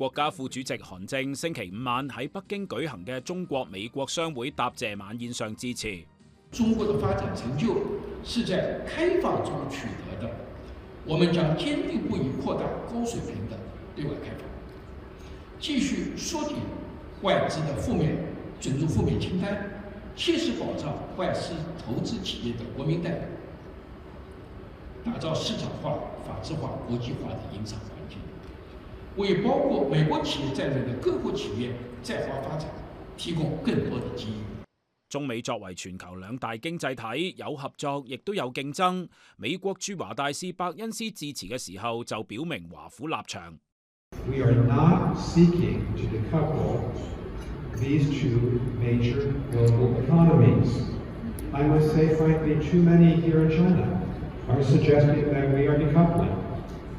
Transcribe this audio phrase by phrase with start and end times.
[0.00, 5.94] 国家副主席韩正星期五晚喺北京举行嘅中国美国商会答谢晚宴上致辞。
[6.50, 7.78] 中国的发展成就
[8.24, 10.34] 是在开放中取得的，
[11.04, 13.58] 我们将坚定不移扩大高水平的
[13.94, 14.48] 对外开放，
[15.58, 16.54] 继续缩减
[17.20, 18.24] 外资的负面
[18.58, 19.84] 准入负面清单，
[20.16, 21.52] 切实保障外资
[21.84, 23.22] 投资企业的国民待遇，
[25.04, 25.90] 打造市场化、
[26.26, 28.16] 法治化、国际化的营商环境。
[29.16, 31.72] 为包括美国企业在内的各国企业
[32.02, 32.68] 在华发展
[33.16, 34.42] 提供更多的机遇。
[35.08, 39.08] 中美作为全球两大经济体，有合作，亦都有竞争。
[39.36, 43.58] 美国驻华大使伯恩斯致辞嘅时候就表明华府立场。
[44.28, 46.78] We are not seeking to decouple
[47.76, 50.84] these two major global economies.
[51.52, 54.00] I must say frankly, too many here in China
[54.48, 56.49] are suggesting that we are decoupling.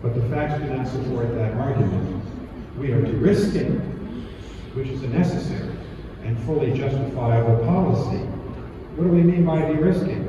[0.01, 2.23] But the facts do not support that argument.
[2.77, 3.71] We are de-risking,
[4.73, 5.75] which is a necessary
[6.23, 8.17] and fully justifiable policy.
[8.95, 10.25] What do we mean by de-risking?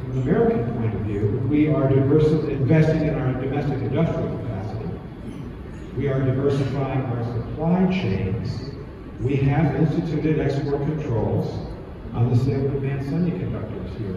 [0.00, 4.90] From an American point of view, we are investing in our domestic industrial capacity.
[5.96, 8.70] We are diversifying our supply chains.
[9.20, 11.54] We have instituted export controls
[12.14, 14.09] on the sale of advanced semiconductors here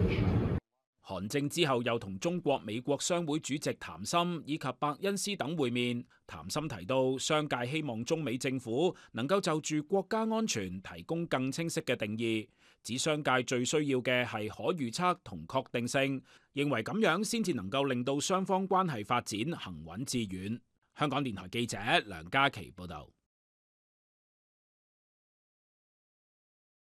[1.28, 6.04] 政之後又同中國美國商會主席譚森以及伯恩斯等會面。
[6.26, 12.46] 譚森提到，商界希望中美政府能夠就住國家安全提供更清晰嘅定義，
[12.82, 16.20] 指商界最需要嘅係可預測同確定性，
[16.54, 20.60] 認為咁樣先至能夠令到雙方關係發展行穩致遠。
[20.98, 23.08] 香港電台記者梁嘉琪報道。